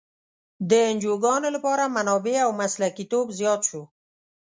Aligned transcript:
د 0.69 0.71
انجوګانو 0.89 1.47
لپاره 1.55 1.83
منابع 1.95 2.35
او 2.45 2.51
مسلکیتوب 2.61 3.25
زیات 3.39 3.61
شو. 3.69 3.81